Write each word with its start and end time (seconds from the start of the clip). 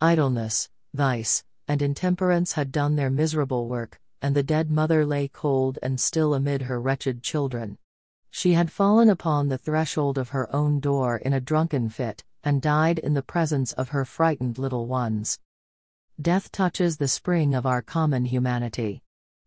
Idleness, 0.00 0.68
vice, 0.92 1.42
and 1.66 1.80
intemperance 1.80 2.52
had 2.52 2.70
done 2.70 2.96
their 2.96 3.08
miserable 3.08 3.66
work, 3.66 3.98
and 4.20 4.36
the 4.36 4.42
dead 4.42 4.70
mother 4.70 5.06
lay 5.06 5.26
cold 5.26 5.78
and 5.82 5.98
still 5.98 6.34
amid 6.34 6.62
her 6.62 6.78
wretched 6.78 7.22
children. 7.22 7.78
She 8.30 8.52
had 8.52 8.70
fallen 8.70 9.08
upon 9.08 9.48
the 9.48 9.56
threshold 9.56 10.18
of 10.18 10.28
her 10.28 10.54
own 10.54 10.80
door 10.80 11.16
in 11.16 11.32
a 11.32 11.40
drunken 11.40 11.88
fit, 11.88 12.22
and 12.44 12.60
died 12.60 12.98
in 12.98 13.14
the 13.14 13.22
presence 13.22 13.72
of 13.72 13.88
her 13.88 14.04
frightened 14.04 14.58
little 14.58 14.86
ones. 14.86 15.38
Death 16.20 16.52
touches 16.52 16.98
the 16.98 17.08
spring 17.08 17.54
of 17.54 17.64
our 17.64 17.80
common 17.80 18.26
humanity. 18.26 19.02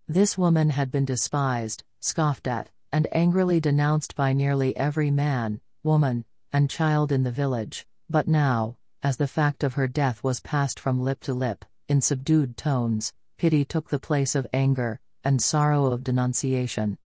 This 0.08 0.36
woman 0.36 0.72
had 0.72 0.90
been 0.90 1.06
despised, 1.06 1.84
scoffed 2.00 2.48
at, 2.48 2.72
and 2.92 3.08
angrily 3.12 3.60
denounced 3.60 4.16
by 4.16 4.34
nearly 4.34 4.76
every 4.76 5.12
man, 5.12 5.62
woman, 5.84 6.26
and 6.52 6.72
child 6.72 7.12
in 7.12 7.22
the 7.22 7.32
village, 7.32 7.86
but 8.10 8.28
now, 8.28 8.78
as 9.02 9.18
the 9.18 9.28
fact 9.28 9.64
of 9.64 9.76
her 9.76 9.88
death 9.88 10.24
was 10.24 10.40
passed 10.42 10.80
from 10.80 11.02
lip 11.02 11.20
to 11.22 11.34
lip, 11.34 11.66
in 11.88 12.02
subdued 12.02 12.57
tones, 12.57 13.14
pity 13.38 13.64
took 13.64 13.90
the 13.90 14.00
place 14.00 14.36
of 14.36 14.48
anger, 14.54 15.00
and 15.24 15.42
sorrow 15.42 15.86
of 15.88 16.04
denunciation. 16.04 16.98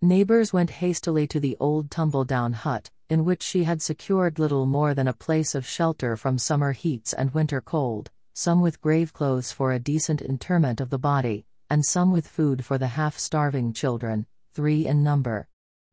Neighbors 0.00 0.52
went 0.52 0.70
hastily 0.70 1.26
to 1.26 1.40
the 1.40 1.56
old 1.58 1.90
tumble 1.90 2.24
down 2.24 2.52
hut, 2.52 2.90
in 3.10 3.24
which 3.24 3.42
she 3.42 3.64
had 3.64 3.80
secured 3.80 4.38
little 4.38 4.66
more 4.66 4.94
than 4.94 5.08
a 5.08 5.12
place 5.12 5.54
of 5.54 5.66
shelter 5.66 6.16
from 6.16 6.38
summer 6.38 6.72
heats 6.72 7.12
and 7.12 7.32
winter 7.32 7.60
cold, 7.60 8.10
some 8.34 8.60
with 8.60 8.80
grave 8.80 9.12
clothes 9.12 9.50
for 9.50 9.72
a 9.72 9.78
decent 9.78 10.20
interment 10.20 10.80
of 10.80 10.90
the 10.90 10.98
body, 10.98 11.46
and 11.70 11.84
some 11.84 12.12
with 12.12 12.28
food 12.28 12.64
for 12.64 12.78
the 12.78 12.88
half 12.88 13.18
starving 13.18 13.72
children, 13.72 14.26
three 14.54 14.86
in 14.86 15.02
number. 15.02 15.48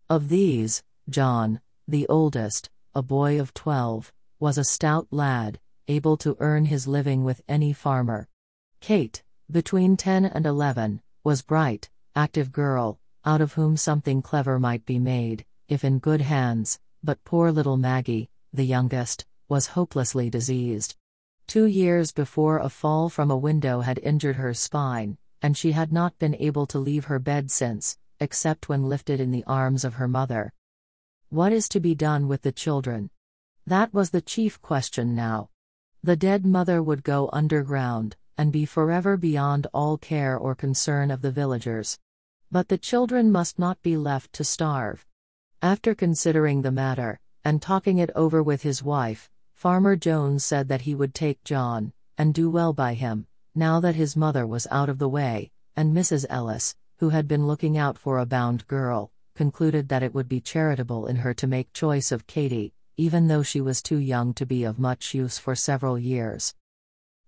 Of 0.10 0.30
these, 0.30 0.84
John, 1.10 1.62
the 1.88 2.06
oldest, 2.08 2.70
a 2.94 3.02
boy 3.02 3.40
of 3.40 3.54
twelve, 3.54 4.14
was 4.40 4.58
a 4.58 4.64
stout 4.64 5.08
lad, 5.12 5.60
able 5.88 6.18
to 6.18 6.36
earn 6.40 6.66
his 6.66 6.88
living 6.88 7.24
with 7.24 7.42
any 7.48 7.72
farmer. 7.72 8.28
Kate, 8.82 9.24
between 9.50 9.96
ten 9.96 10.26
and 10.26 10.46
eleven, 10.46 11.02
was 11.24 11.42
bright, 11.42 11.90
active 12.16 12.52
girl, 12.52 13.00
out 13.24 13.42
of 13.42 13.54
whom 13.54 13.78
something 13.78 14.22
clever 14.22 14.60
might 14.60 14.86
be 14.86 15.00
made, 15.00 15.46
if 15.68 15.84
in 15.84 16.00
good 16.00 16.22
hands, 16.22 16.80
but 17.04 17.24
poor 17.24 17.52
little 17.52 17.78
Maggie, 17.78 18.30
the 18.52 18.64
youngest, 18.64 19.26
was 19.48 19.68
hopelessly 19.68 20.30
diseased. 20.30 20.96
Two 21.48 21.66
years 21.66 22.12
before, 22.12 22.58
a 22.60 22.70
fall 22.70 23.10
from 23.10 23.30
a 23.30 23.38
window 23.38 23.82
had 23.82 24.00
injured 24.00 24.36
her 24.36 24.54
spine, 24.54 25.18
and 25.42 25.56
she 25.56 25.72
had 25.72 25.94
not 25.94 26.18
been 26.18 26.36
able 26.36 26.66
to 26.66 26.80
leave 26.80 27.06
her 27.06 27.20
bed 27.20 27.52
since, 27.52 27.98
except 28.20 28.68
when 28.68 28.90
lifted 28.90 29.20
in 29.20 29.32
the 29.32 29.44
arms 29.46 29.86
of 29.86 29.96
her 29.96 30.08
mother. 30.08 30.52
What 31.30 31.54
is 31.54 31.70
to 31.70 31.80
be 31.80 31.94
done 31.94 32.28
with 32.28 32.42
the 32.42 32.52
children? 32.52 33.10
That 33.68 33.94
was 33.94 34.12
the 34.12 34.22
chief 34.22 34.62
question 34.62 35.16
now. 35.16 35.50
The 36.04 36.16
dead 36.16 36.46
mother 36.46 36.84
would 36.84 37.04
go 37.04 37.32
underground, 37.34 38.16
and 38.38 38.52
be 38.52 38.64
forever 38.64 39.18
beyond 39.18 39.66
all 39.74 39.98
care 39.98 40.38
or 40.38 40.54
concern 40.54 41.10
of 41.10 41.24
the 41.24 41.32
villagers. 41.32 41.98
But 42.52 42.68
the 42.68 42.78
children 42.78 43.32
must 43.32 43.58
not 43.58 43.82
be 43.82 43.98
left 43.98 44.34
to 44.34 44.44
starve. 44.44 45.04
After 45.64 45.96
considering 45.96 46.62
the 46.62 46.72
matter, 46.72 47.20
and 47.44 47.60
talking 47.60 47.98
it 47.98 48.12
over 48.14 48.44
with 48.44 48.62
his 48.62 48.84
wife, 48.84 49.32
Farmer 49.56 49.96
Jones 49.96 50.46
said 50.46 50.68
that 50.68 50.82
he 50.82 50.94
would 50.94 51.16
take 51.16 51.44
John, 51.44 51.92
and 52.20 52.36
do 52.36 52.52
well 52.52 52.72
by 52.72 52.94
him, 52.94 53.26
now 53.56 53.80
that 53.80 53.96
his 53.96 54.16
mother 54.16 54.46
was 54.46 54.68
out 54.70 54.90
of 54.90 55.00
the 55.00 55.10
way, 55.10 55.50
and 55.76 55.92
Mrs. 55.92 56.28
Ellis, 56.30 56.76
who 57.00 57.10
had 57.10 57.28
been 57.28 57.48
looking 57.48 57.80
out 57.80 57.98
for 57.98 58.20
a 58.20 58.28
bound 58.28 58.68
girl, 58.68 59.12
concluded 59.34 59.90
that 59.90 60.04
it 60.04 60.14
would 60.14 60.30
be 60.30 60.40
charitable 60.40 61.08
in 61.08 61.16
her 61.16 61.34
to 61.34 61.48
make 61.48 61.74
choice 61.74 62.12
of 62.12 62.28
Katy, 62.28 62.75
even 62.98 63.28
though 63.28 63.44
she 63.44 63.62
was 63.62 63.82
too 63.82 63.98
young 63.98 64.34
to 64.34 64.46
be 64.46 64.64
of 64.64 64.80
much 64.80 65.14
use 65.14 65.38
for 65.38 65.56
several 65.56 65.98
years. 66.00 66.56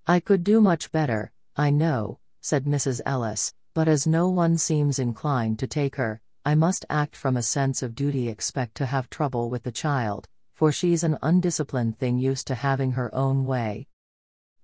I 0.06 0.20
could 0.20 0.44
do 0.44 0.62
much 0.62 0.92
better, 0.92 1.32
I 1.56 1.70
know, 1.70 2.20
said 2.42 2.66
Mrs. 2.66 3.02
Ellis, 3.06 3.54
but 3.74 3.88
as 3.88 4.08
no 4.08 4.30
one 4.30 4.58
seems 4.58 5.00
inclined 5.00 5.60
to 5.60 5.68
take 5.68 5.98
her, 5.98 6.22
I 6.46 6.56
must 6.56 6.86
act 6.90 7.16
from 7.16 7.36
a 7.36 7.44
sense 7.44 7.84
of 7.84 7.94
duty, 7.94 8.30
expect 8.30 8.76
to 8.76 8.86
have 8.86 9.10
trouble 9.10 9.50
with 9.50 9.64
the 9.64 9.72
child, 9.72 10.30
for 10.54 10.72
she's 10.72 11.04
an 11.04 11.18
undisciplined 11.22 12.00
thing 12.00 12.18
used 12.18 12.48
to 12.48 12.56
having 12.56 12.94
her 12.94 13.14
own 13.14 13.46
way. 13.46 13.88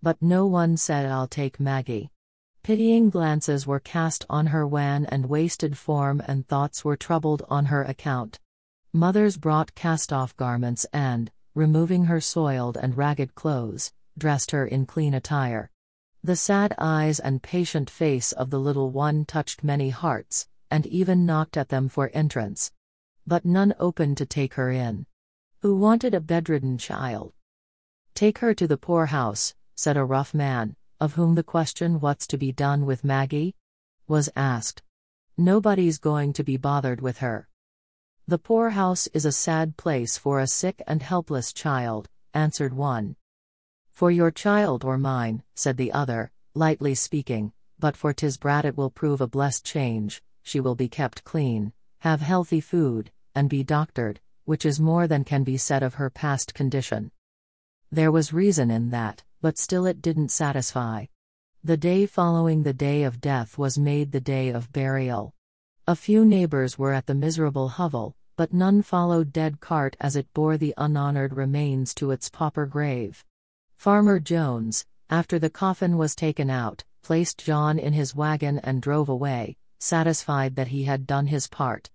But 0.02 0.22
no 0.22 0.46
one 0.46 0.78
said 0.78 1.06
I'll 1.06 1.28
take 1.28 1.60
Maggie. 1.60 2.10
Pitying 2.64 3.10
glances 3.10 3.68
were 3.68 3.82
cast 3.82 4.26
on 4.30 4.48
her 4.48 4.66
wan 4.66 5.06
and 5.08 5.26
wasted 5.26 5.78
form, 5.78 6.22
and 6.26 6.48
thoughts 6.48 6.86
were 6.86 6.96
troubled 6.96 7.44
on 7.50 7.66
her 7.66 7.84
account. 7.84 8.40
Mothers 8.96 9.38
brought 9.38 9.74
cast 9.74 10.14
off 10.14 10.38
garments 10.38 10.86
and, 10.94 11.32
removing 11.56 12.06
her 12.06 12.22
soiled 12.22 12.78
and 12.78 12.96
ragged 12.96 13.34
clothes, 13.34 13.92
dressed 14.16 14.52
her 14.52 14.68
in 14.68 14.86
clean 14.86 15.16
attire. 15.16 15.72
The 16.24 16.36
sad 16.36 16.76
eyes 16.78 17.20
and 17.20 17.42
patient 17.42 17.90
face 17.90 18.32
of 18.34 18.52
the 18.52 18.60
little 18.60 18.92
one 18.92 19.26
touched 19.26 19.64
many 19.64 19.90
hearts, 19.90 20.48
and 20.70 20.86
even 20.86 21.26
knocked 21.26 21.58
at 21.58 21.70
them 21.70 21.90
for 21.90 22.12
entrance. 22.14 22.72
But 23.26 23.46
none 23.46 23.74
opened 23.80 24.18
to 24.18 24.28
take 24.28 24.54
her 24.54 24.70
in. 24.70 25.08
Who 25.62 25.76
wanted 25.76 26.14
a 26.14 26.22
bedridden 26.22 26.78
child? 26.78 27.34
Take 28.14 28.38
her 28.40 28.54
to 28.54 28.68
the 28.68 28.78
poorhouse, 28.78 29.56
said 29.76 29.98
a 29.98 30.06
rough 30.06 30.36
man, 30.36 30.76
of 31.00 31.14
whom 31.14 31.34
the 31.34 31.44
question, 31.44 32.00
What's 32.00 32.28
to 32.28 32.38
be 32.38 32.52
done 32.52 32.86
with 32.86 33.04
Maggie? 33.04 33.56
was 34.08 34.30
asked. 34.36 34.84
Nobody's 35.36 35.98
going 35.98 36.32
to 36.34 36.44
be 36.44 36.58
bothered 36.58 37.02
with 37.02 37.18
her. 37.18 37.48
The 38.28 38.38
poorhouse 38.38 39.08
is 39.08 39.26
a 39.26 39.32
sad 39.32 39.78
place 39.78 40.18
for 40.18 40.40
a 40.40 40.48
sick 40.48 40.82
and 40.88 41.02
helpless 41.02 41.52
child, 41.54 42.10
answered 42.34 42.74
one. 42.74 43.16
For 43.92 44.12
your 44.12 44.32
child 44.32 44.84
or 44.84 44.98
mine, 44.98 45.44
said 45.56 45.78
the 45.78 45.92
other, 45.92 46.32
lightly 46.54 46.96
speaking, 46.96 47.54
but 47.78 47.98
for 47.98 48.14
tis 48.14 48.38
brat 48.38 48.66
it 48.66 48.78
will 48.78 48.90
prove 48.90 49.22
a 49.22 49.28
blessed 49.28 49.66
change, 49.66 50.24
she 50.42 50.60
will 50.60 50.76
be 50.76 50.88
kept 50.88 51.24
clean, 51.24 51.74
have 52.00 52.22
healthy 52.22 52.62
food, 52.62 53.12
and 53.36 53.50
be 53.50 53.64
doctored, 53.64 54.22
which 54.46 54.66
is 54.66 54.80
more 54.80 55.08
than 55.08 55.24
can 55.24 55.44
be 55.44 55.58
said 55.58 55.84
of 55.84 55.96
her 55.96 56.10
past 56.10 56.54
condition. 56.54 57.12
There 57.92 58.12
was 58.12 58.34
reason 58.34 58.72
in 58.72 58.90
that 58.90 59.24
but 59.44 59.58
still 59.58 59.86
it 59.86 60.02
didn't 60.02 60.30
satisfy. 60.30 61.06
The 61.66 61.76
day 61.76 62.06
following 62.06 62.64
the 62.64 62.72
day 62.72 63.04
of 63.04 63.20
death 63.20 63.58
was 63.58 63.78
made 63.78 64.14
the 64.14 64.22
day 64.22 64.48
of 64.48 64.72
burial. 64.72 65.33
A 65.86 65.98
few 65.98 66.24
neighbors 66.24 66.80
were 66.80 66.94
at 66.94 67.08
the 67.08 67.14
miserable 67.14 67.68
hovel, 67.68 68.16
but 68.38 68.54
none 68.54 68.84
followed 68.84 69.34
dead 69.34 69.60
cart 69.60 69.98
as 70.00 70.16
it 70.16 70.34
bore 70.34 70.56
the 70.56 70.74
unhonored 70.78 71.36
remains 71.36 71.94
to 71.96 72.12
its 72.12 72.30
pauper 72.30 72.66
grave. 72.66 73.26
Farmer 73.76 74.22
Jones, 74.22 74.86
after 75.10 75.38
the 75.38 75.50
coffin 75.50 75.98
was 75.98 76.16
taken 76.16 76.50
out, 76.50 76.86
placed 77.02 77.44
John 77.44 77.78
in 77.78 77.92
his 77.92 78.16
wagon 78.16 78.60
and 78.60 78.82
drove 78.82 79.10
away, 79.10 79.58
satisfied 79.82 80.56
that 80.56 80.70
he 80.70 80.86
had 80.86 81.06
done 81.06 81.28
his 81.28 81.50
part. 81.50 81.90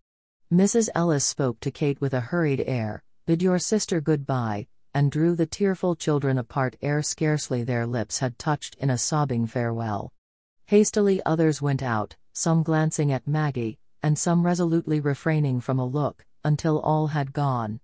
Mrs. 0.52 0.90
Ellis 0.94 1.24
spoke 1.24 1.58
to 1.60 1.70
Kate 1.70 1.98
with 1.98 2.12
a 2.12 2.20
hurried 2.20 2.62
air 2.66 3.02
Bid 3.24 3.42
your 3.42 3.58
sister 3.58 4.02
good-bye, 4.02 4.66
and 4.92 5.10
drew 5.10 5.34
the 5.34 5.46
tearful 5.46 5.96
children 5.96 6.36
apart 6.36 6.76
ere 6.82 7.00
scarcely 7.00 7.64
their 7.64 7.86
lips 7.86 8.18
had 8.18 8.38
touched 8.38 8.74
in 8.74 8.90
a 8.90 8.98
sobbing 8.98 9.46
farewell. 9.46 10.12
Hastily 10.66 11.22
others 11.24 11.62
went 11.62 11.82
out, 11.82 12.16
some 12.32 12.62
glancing 12.62 13.12
at 13.12 13.26
Maggie, 13.26 13.78
and 14.02 14.18
some 14.18 14.44
resolutely 14.44 15.00
refraining 15.00 15.60
from 15.60 15.78
a 15.78 15.86
look, 15.86 16.24
until 16.44 16.80
all 16.80 17.08
had 17.08 17.32
gone. 17.32 17.80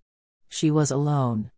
She 0.49 0.71
was 0.71 0.91
alone. 0.91 1.50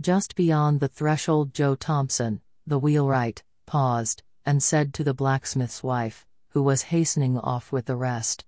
Just 0.00 0.34
beyond 0.34 0.80
the 0.80 0.88
threshold, 0.88 1.52
Joe 1.54 1.74
Thompson, 1.74 2.40
the 2.66 2.78
wheelwright, 2.78 3.42
paused, 3.66 4.22
and 4.44 4.62
said 4.62 4.94
to 4.94 5.04
the 5.04 5.14
blacksmith's 5.14 5.82
wife, 5.82 6.26
who 6.50 6.62
was 6.62 6.82
hastening 6.82 7.38
off 7.38 7.72
with 7.72 7.86
the 7.86 7.96
rest. 7.96 8.44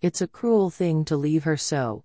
It's 0.00 0.20
a 0.20 0.28
cruel 0.28 0.70
thing 0.70 1.04
to 1.06 1.16
leave 1.16 1.44
her 1.44 1.56
so. 1.56 2.04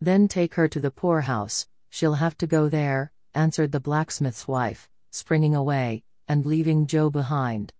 Then 0.00 0.26
take 0.26 0.54
her 0.54 0.68
to 0.68 0.80
the 0.80 0.90
poorhouse, 0.90 1.66
She'll 1.94 2.14
have 2.14 2.38
to 2.38 2.46
go 2.46 2.70
there, 2.70 3.12
answered 3.34 3.70
the 3.70 3.78
blacksmith's 3.78 4.48
wife, 4.48 4.88
springing 5.10 5.54
away, 5.54 6.04
and 6.26 6.46
leaving 6.46 6.86
Joe 6.86 7.10
behind. 7.10 7.74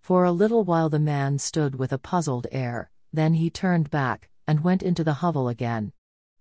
For 0.00 0.24
a 0.24 0.32
little 0.32 0.64
while 0.64 0.88
the 0.88 0.98
man 0.98 1.38
stood 1.38 1.76
with 1.76 1.92
a 1.92 1.98
puzzled 1.98 2.46
air, 2.50 2.90
then 3.12 3.34
he 3.34 3.50
turned 3.50 3.90
back, 3.90 4.28
and 4.46 4.64
went 4.64 4.82
into 4.82 5.04
the 5.04 5.14
hovel 5.14 5.48
again. 5.48 5.92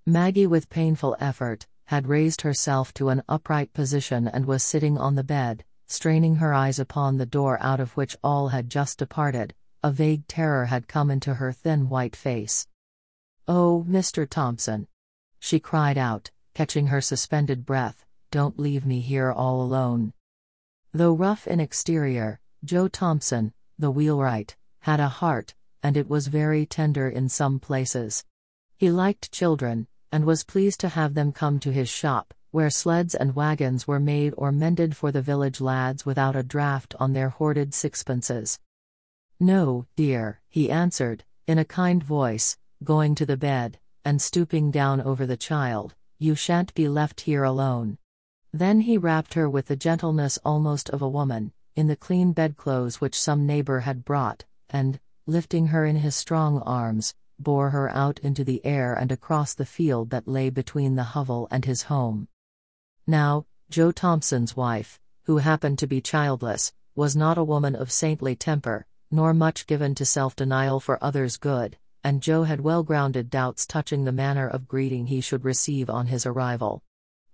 Maggie, 0.06 0.48
with 0.48 0.70
painful 0.70 1.16
effort, 1.20 1.68
had 1.86 2.08
raised 2.08 2.42
herself 2.42 2.94
to 2.96 3.10
an 3.10 3.24
upright 3.30 3.74
position 3.74 4.28
and 4.28 4.46
was 4.46 4.64
sitting 4.64 4.98
on 4.98 5.16
the 5.16 5.24
bed, 5.24 5.64
straining 5.88 6.36
her 6.36 6.54
eyes 6.54 6.80
upon 6.80 7.18
the 7.18 7.26
door 7.26 7.58
out 7.62 7.80
of 7.80 7.96
which 7.98 8.18
all 8.24 8.50
had 8.50 8.70
just 8.70 8.98
departed. 9.00 9.54
A 9.84 9.92
vague 9.92 10.28
terror 10.28 10.66
had 10.66 10.88
come 10.88 11.10
into 11.10 11.36
her 11.36 11.52
thin 11.52 11.90
white 11.90 12.16
face. 12.16 12.68
Oh, 13.48 13.86
Mr. 13.88 14.28
Thompson! 14.30 14.88
She 15.40 15.60
cried 15.60 15.98
out, 15.98 16.32
catching 16.54 16.88
her 16.88 17.02
suspended 17.02 17.66
breath, 17.66 18.06
don't 18.30 18.60
leave 18.60 18.86
me 18.86 19.00
here 19.00 19.32
all 19.32 19.62
alone. 19.62 20.14
Though 20.92 21.14
rough 21.14 21.48
in 21.48 21.60
exterior, 21.60 22.40
Joe 22.64 22.88
Thompson, 22.88 23.54
the 23.78 23.90
wheelwright, 23.90 24.58
had 24.80 25.00
a 25.00 25.08
heart, 25.08 25.56
and 25.82 25.96
it 25.96 26.10
was 26.10 26.28
very 26.28 26.66
tender 26.66 27.08
in 27.08 27.30
some 27.30 27.60
places. 27.60 28.26
He 28.76 28.92
liked 28.92 29.32
children, 29.32 29.88
and 30.12 30.26
was 30.26 30.44
pleased 30.44 30.80
to 30.82 30.90
have 30.90 31.14
them 31.14 31.32
come 31.32 31.60
to 31.60 31.72
his 31.72 31.88
shop, 31.88 32.34
where 32.52 32.70
sleds 32.70 33.16
and 33.16 33.36
wagons 33.36 33.88
were 33.88 34.00
made 34.00 34.34
or 34.36 34.52
mended 34.52 34.96
for 34.96 35.12
the 35.12 35.22
village 35.22 35.62
lads 35.62 36.06
without 36.06 36.36
a 36.36 36.44
draft 36.44 36.96
on 37.00 37.14
their 37.14 37.30
hoarded 37.30 37.74
sixpences. 37.74 38.60
No, 39.40 39.86
dear, 39.96 40.42
he 40.50 40.70
answered, 40.70 41.24
in 41.48 41.58
a 41.58 41.66
kind 41.66 42.04
voice, 42.04 42.58
going 42.84 43.16
to 43.16 43.26
the 43.26 43.38
bed, 43.38 43.80
and 44.04 44.22
stooping 44.22 44.72
down 44.72 45.00
over 45.00 45.26
the 45.26 45.38
child, 45.38 45.96
you 46.18 46.36
shan't 46.36 46.74
be 46.74 46.90
left 46.90 47.22
here 47.22 47.44
alone. 47.44 47.98
Then 48.52 48.82
he 48.82 48.98
wrapped 48.98 49.36
her 49.36 49.50
with 49.50 49.68
the 49.68 49.76
gentleness 49.76 50.40
almost 50.44 50.90
of 50.90 51.02
a 51.02 51.10
woman, 51.10 51.54
in 51.80 51.88
the 51.88 51.96
clean 51.96 52.34
bedclothes 52.34 53.00
which 53.00 53.18
some 53.18 53.46
neighbor 53.46 53.80
had 53.80 54.04
brought, 54.04 54.44
and, 54.70 55.00
lifting 55.26 55.68
her 55.68 55.86
in 55.86 55.96
his 55.96 56.14
strong 56.14 56.60
arms, 56.64 57.16
bore 57.40 57.70
her 57.70 57.90
out 57.92 58.20
into 58.20 58.44
the 58.44 58.60
air 58.66 58.94
and 58.94 59.14
across 59.14 59.54
the 59.54 59.66
field 59.66 60.10
that 60.10 60.28
lay 60.28 60.50
between 60.50 60.96
the 60.96 61.16
hovel 61.16 61.48
and 61.50 61.64
his 61.64 61.84
home. 61.84 62.28
Now, 63.08 63.46
Joe 63.70 63.94
Thompson's 63.94 64.58
wife, 64.58 65.00
who 65.24 65.38
happened 65.38 65.80
to 65.80 65.88
be 65.88 66.02
childless, 66.02 66.74
was 66.96 67.16
not 67.16 67.38
a 67.38 67.46
woman 67.46 67.78
of 67.78 67.94
saintly 67.94 68.36
temper, 68.36 68.86
nor 69.10 69.34
much 69.34 69.66
given 69.66 69.96
to 69.96 70.04
self 70.04 70.36
denial 70.36 70.82
for 70.82 71.02
others' 71.02 71.38
good, 71.38 71.78
and 72.04 72.22
Joe 72.22 72.44
had 72.44 72.60
well 72.60 72.84
grounded 72.84 73.30
doubts 73.30 73.66
touching 73.66 74.04
the 74.04 74.12
manner 74.12 74.50
of 74.50 74.68
greeting 74.68 75.08
he 75.08 75.22
should 75.22 75.46
receive 75.46 75.90
on 75.90 76.08
his 76.08 76.26
arrival. 76.26 76.84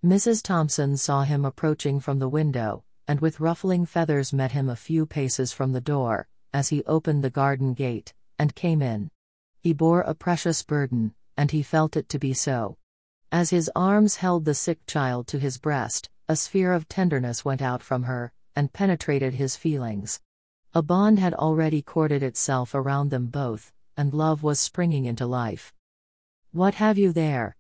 Mrs. 0.05 0.43
Thompson 0.43 0.97
saw 0.97 1.23
him 1.23 1.45
approaching 1.45 1.99
from 1.99 2.19
the 2.19 2.29
window, 2.29 2.83
and 3.07 3.19
with 3.19 3.39
ruffling 3.39 3.85
feathers 3.85 4.33
met 4.33 4.51
him 4.51 4.69
a 4.69 4.75
few 4.75 5.05
paces 5.05 5.51
from 5.51 5.71
the 5.71 5.81
door, 5.81 6.27
as 6.53 6.69
he 6.69 6.83
opened 6.85 7.23
the 7.23 7.29
garden 7.29 7.73
gate, 7.73 8.13
and 8.39 8.55
came 8.55 8.81
in. 8.81 9.11
He 9.59 9.73
bore 9.73 10.01
a 10.01 10.15
precious 10.15 10.63
burden, 10.63 11.13
and 11.37 11.51
he 11.51 11.63
felt 11.63 11.95
it 11.95 12.09
to 12.09 12.19
be 12.19 12.33
so. 12.33 12.77
As 13.31 13.49
his 13.49 13.69
arms 13.75 14.17
held 14.17 14.45
the 14.45 14.53
sick 14.53 14.85
child 14.87 15.27
to 15.27 15.39
his 15.39 15.57
breast, 15.57 16.09
a 16.27 16.35
sphere 16.35 16.73
of 16.73 16.87
tenderness 16.87 17.43
went 17.43 17.61
out 17.61 17.83
from 17.83 18.03
her, 18.03 18.31
and 18.55 18.73
penetrated 18.73 19.35
his 19.35 19.55
feelings. 19.55 20.21
A 20.73 20.81
bond 20.81 21.19
had 21.19 21.33
already 21.33 21.81
corded 21.81 22.23
itself 22.23 22.73
around 22.73 23.09
them 23.09 23.27
both, 23.27 23.71
and 23.97 24.13
love 24.13 24.43
was 24.43 24.59
springing 24.59 25.05
into 25.05 25.25
life. 25.25 25.73
What 26.51 26.75
have 26.75 26.97
you 26.97 27.11
there? 27.11 27.55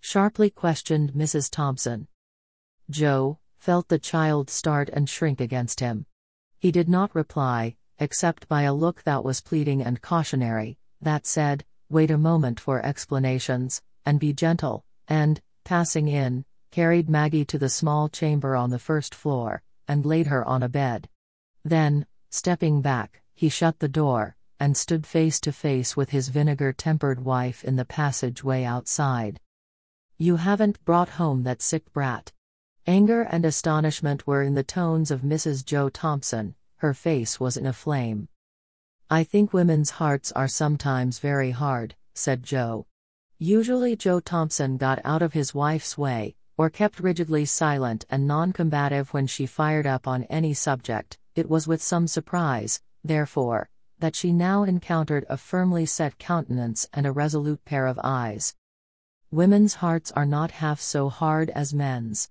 sharply 0.00 0.50
questioned 0.50 1.12
Mrs. 1.12 1.50
Thompson. 1.50 2.08
Joe 2.88 3.38
felt 3.58 3.88
the 3.88 3.98
child 3.98 4.50
start 4.50 4.88
and 4.88 5.08
shrink 5.08 5.40
against 5.40 5.80
him. 5.80 6.06
He 6.58 6.72
did 6.72 6.88
not 6.88 7.14
reply, 7.14 7.76
except 7.98 8.48
by 8.48 8.62
a 8.62 8.74
look 8.74 9.02
that 9.02 9.24
was 9.24 9.40
pleading 9.40 9.82
and 9.82 10.00
cautionary, 10.00 10.78
that 11.00 11.26
said, 11.26 11.64
Wait 11.90 12.10
a 12.10 12.18
moment 12.18 12.58
for 12.60 12.84
explanations, 12.84 13.82
and 14.04 14.18
be 14.18 14.32
gentle, 14.32 14.84
and, 15.06 15.40
passing 15.64 16.08
in, 16.08 16.44
carried 16.70 17.08
Maggie 17.08 17.44
to 17.44 17.58
the 17.58 17.68
small 17.68 18.08
chamber 18.08 18.56
on 18.56 18.70
the 18.70 18.78
first 18.78 19.14
floor, 19.14 19.62
and 19.86 20.06
laid 20.06 20.26
her 20.26 20.44
on 20.44 20.62
a 20.62 20.68
bed. 20.68 21.08
Then, 21.64 22.06
Stepping 22.30 22.82
back, 22.82 23.22
he 23.34 23.48
shut 23.48 23.78
the 23.78 23.88
door, 23.88 24.36
and 24.60 24.76
stood 24.76 25.06
face 25.06 25.40
to 25.40 25.50
face 25.50 25.96
with 25.96 26.10
his 26.10 26.28
vinegar 26.28 26.74
tempered 26.74 27.24
wife 27.24 27.64
in 27.64 27.76
the 27.76 27.86
passageway 27.86 28.64
outside. 28.64 29.40
You 30.18 30.36
haven't 30.36 30.84
brought 30.84 31.10
home 31.10 31.44
that 31.44 31.62
sick 31.62 31.90
brat. 31.94 32.32
Anger 32.88 33.20
and 33.20 33.44
astonishment 33.44 34.26
were 34.26 34.42
in 34.42 34.54
the 34.54 34.62
tones 34.62 35.10
of 35.10 35.20
Mrs. 35.20 35.62
Joe 35.62 35.90
Thompson, 35.90 36.54
her 36.76 36.94
face 36.94 37.38
was 37.38 37.58
in 37.58 37.66
a 37.66 37.72
flame. 37.74 38.28
I 39.10 39.24
think 39.24 39.52
women's 39.52 39.90
hearts 40.00 40.32
are 40.32 40.48
sometimes 40.48 41.18
very 41.18 41.50
hard, 41.50 41.96
said 42.14 42.42
Joe. 42.42 42.86
Usually, 43.38 43.94
Joe 43.94 44.20
Thompson 44.20 44.78
got 44.78 45.02
out 45.04 45.20
of 45.20 45.34
his 45.34 45.52
wife's 45.52 45.98
way, 45.98 46.34
or 46.56 46.70
kept 46.70 46.98
rigidly 46.98 47.44
silent 47.44 48.06
and 48.08 48.26
non 48.26 48.54
combative 48.54 49.12
when 49.12 49.26
she 49.26 49.44
fired 49.44 49.86
up 49.86 50.08
on 50.08 50.24
any 50.24 50.54
subject, 50.54 51.18
it 51.34 51.50
was 51.50 51.68
with 51.68 51.82
some 51.82 52.06
surprise, 52.06 52.80
therefore, 53.04 53.68
that 53.98 54.16
she 54.16 54.32
now 54.32 54.62
encountered 54.62 55.26
a 55.28 55.36
firmly 55.36 55.84
set 55.84 56.16
countenance 56.16 56.88
and 56.94 57.06
a 57.06 57.12
resolute 57.12 57.62
pair 57.66 57.86
of 57.86 58.00
eyes. 58.02 58.54
Women's 59.30 59.74
hearts 59.74 60.10
are 60.12 60.24
not 60.24 60.52
half 60.52 60.80
so 60.80 61.10
hard 61.10 61.50
as 61.50 61.74
men's. 61.74 62.30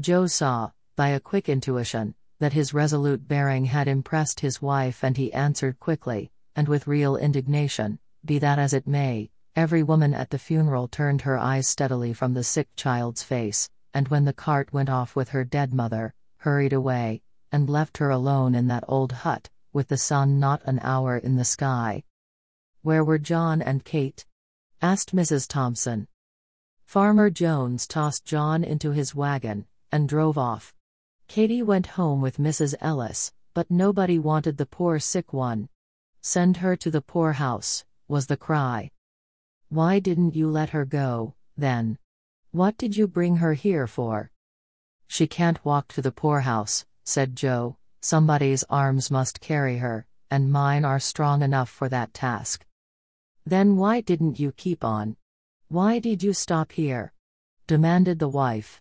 Joe 0.00 0.28
saw, 0.28 0.70
by 0.94 1.08
a 1.08 1.18
quick 1.18 1.48
intuition, 1.48 2.14
that 2.38 2.52
his 2.52 2.72
resolute 2.72 3.26
bearing 3.26 3.64
had 3.64 3.88
impressed 3.88 4.38
his 4.38 4.62
wife, 4.62 5.02
and 5.02 5.16
he 5.16 5.32
answered 5.32 5.80
quickly, 5.80 6.30
and 6.54 6.68
with 6.68 6.86
real 6.86 7.16
indignation 7.16 7.98
Be 8.24 8.38
that 8.38 8.60
as 8.60 8.72
it 8.72 8.86
may, 8.86 9.28
every 9.56 9.82
woman 9.82 10.14
at 10.14 10.30
the 10.30 10.38
funeral 10.38 10.86
turned 10.86 11.22
her 11.22 11.36
eyes 11.36 11.66
steadily 11.66 12.12
from 12.12 12.34
the 12.34 12.44
sick 12.44 12.68
child's 12.76 13.24
face, 13.24 13.68
and 13.92 14.06
when 14.06 14.24
the 14.24 14.32
cart 14.32 14.72
went 14.72 14.88
off 14.88 15.16
with 15.16 15.30
her 15.30 15.42
dead 15.42 15.74
mother, 15.74 16.14
hurried 16.36 16.72
away, 16.72 17.20
and 17.50 17.68
left 17.68 17.98
her 17.98 18.10
alone 18.10 18.54
in 18.54 18.68
that 18.68 18.84
old 18.86 19.10
hut, 19.10 19.50
with 19.72 19.88
the 19.88 19.98
sun 19.98 20.38
not 20.38 20.62
an 20.64 20.78
hour 20.80 21.16
in 21.16 21.34
the 21.34 21.44
sky. 21.44 22.04
Where 22.82 23.02
were 23.02 23.18
John 23.18 23.60
and 23.60 23.84
Kate? 23.84 24.24
asked 24.80 25.12
Mrs. 25.12 25.48
Thompson. 25.48 26.06
Farmer 26.84 27.30
Jones 27.30 27.88
tossed 27.88 28.24
John 28.24 28.62
into 28.62 28.92
his 28.92 29.12
wagon 29.12 29.66
and 29.92 30.08
drove 30.08 30.38
off. 30.38 30.74
Katie 31.26 31.62
went 31.62 31.98
home 31.98 32.20
with 32.20 32.38
Mrs. 32.38 32.74
Ellis, 32.80 33.32
but 33.54 33.70
nobody 33.70 34.18
wanted 34.18 34.56
the 34.56 34.66
poor 34.66 34.98
sick 34.98 35.32
one. 35.32 35.68
Send 36.20 36.58
her 36.58 36.76
to 36.76 36.90
the 36.90 37.02
poorhouse, 37.02 37.84
was 38.08 38.26
the 38.26 38.36
cry. 38.36 38.90
Why 39.68 39.98
didn't 39.98 40.34
you 40.34 40.48
let 40.48 40.70
her 40.70 40.84
go, 40.84 41.34
then? 41.56 41.98
What 42.50 42.78
did 42.78 42.96
you 42.96 43.06
bring 43.06 43.36
her 43.36 43.52
here 43.54 43.86
for? 43.86 44.30
She 45.06 45.26
can't 45.26 45.64
walk 45.64 45.88
to 45.88 46.02
the 46.02 46.12
poorhouse, 46.12 46.86
said 47.04 47.36
Joe, 47.36 47.76
somebody's 48.00 48.64
arms 48.70 49.10
must 49.10 49.40
carry 49.40 49.78
her, 49.78 50.06
and 50.30 50.52
mine 50.52 50.84
are 50.84 51.00
strong 51.00 51.42
enough 51.42 51.68
for 51.68 51.88
that 51.88 52.14
task. 52.14 52.64
Then 53.44 53.76
why 53.76 54.00
didn't 54.00 54.38
you 54.38 54.52
keep 54.52 54.84
on? 54.84 55.16
Why 55.68 55.98
did 55.98 56.22
you 56.22 56.32
stop 56.32 56.72
here? 56.72 57.12
demanded 57.66 58.18
the 58.18 58.28
wife. 58.28 58.80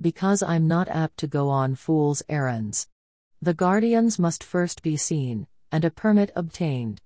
Because 0.00 0.42
I'm 0.42 0.68
not 0.68 0.88
apt 0.88 1.18
to 1.18 1.26
go 1.26 1.48
on 1.48 1.74
fool's 1.74 2.22
errands. 2.28 2.88
The 3.42 3.54
guardians 3.54 4.18
must 4.18 4.44
first 4.44 4.82
be 4.82 4.96
seen, 4.96 5.46
and 5.72 5.84
a 5.84 5.90
permit 5.90 6.30
obtained. 6.36 7.00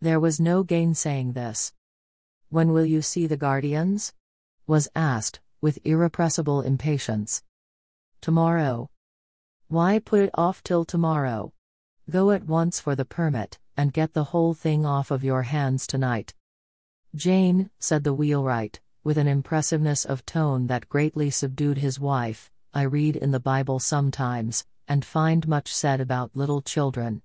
There 0.00 0.20
was 0.20 0.40
no 0.40 0.62
gainsaying 0.62 1.32
this. 1.32 1.72
When 2.48 2.72
will 2.72 2.86
you 2.86 3.02
see 3.02 3.26
the 3.26 3.36
guardians? 3.36 4.12
was 4.66 4.88
asked, 4.94 5.40
with 5.60 5.78
irrepressible 5.84 6.62
impatience. 6.62 7.42
Tomorrow, 8.20 8.90
why 9.68 9.98
put 9.98 10.20
it 10.20 10.30
off 10.34 10.62
till 10.62 10.84
tomorrow? 10.84 11.52
Go 12.08 12.30
at 12.30 12.44
once 12.44 12.78
for 12.78 12.94
the 12.94 13.04
permit, 13.04 13.58
and 13.76 13.92
get 13.92 14.12
the 14.12 14.24
whole 14.24 14.54
thing 14.54 14.86
off 14.86 15.10
of 15.10 15.24
your 15.24 15.42
hands 15.42 15.86
tonight. 15.88 16.34
Jane, 17.14 17.70
said 17.80 18.04
the 18.04 18.14
wheelwright, 18.14 18.80
with 19.06 19.18
an 19.18 19.28
impressiveness 19.28 20.04
of 20.04 20.26
tone 20.26 20.66
that 20.66 20.88
greatly 20.88 21.30
subdued 21.30 21.78
his 21.78 22.00
wife, 22.00 22.50
I 22.74 22.82
read 22.82 23.14
in 23.14 23.30
the 23.30 23.38
Bible 23.38 23.78
sometimes, 23.78 24.66
and 24.88 25.04
find 25.04 25.46
much 25.46 25.72
said 25.72 26.00
about 26.00 26.34
little 26.34 26.60
children. 26.60 27.22